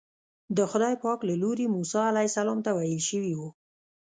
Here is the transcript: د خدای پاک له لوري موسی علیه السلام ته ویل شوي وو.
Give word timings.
د 0.57 0.59
خدای 0.71 0.95
پاک 1.03 1.19
له 1.29 1.35
لوري 1.41 1.65
موسی 1.75 2.01
علیه 2.11 2.29
السلام 2.31 2.59
ته 2.65 2.71
ویل 2.73 3.01
شوي 3.09 3.33
وو. 3.35 3.49